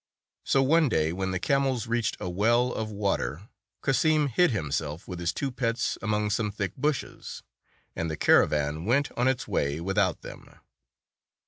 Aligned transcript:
So 0.43 0.63
one 0.63 0.89
day, 0.89 1.13
when 1.13 1.29
the 1.29 1.37
camels 1.37 1.85
reached 1.85 2.17
a 2.19 2.27
well 2.27 2.73
of 2.73 2.89
water, 2.91 3.49
Cassim 3.83 4.29
hid 4.29 4.49
himself 4.49 5.07
with 5.07 5.19
his 5.19 5.31
two 5.31 5.51
pets 5.51 5.95
among 6.01 6.31
some 6.31 6.49
thick 6.51 6.75
bushes, 6.75 7.43
and 7.95 8.09
the 8.09 8.17
caravan 8.17 8.85
went 8.85 9.11
on 9.15 9.27
its 9.27 9.47
way 9.47 9.79
without 9.79 10.21
them. 10.23 10.49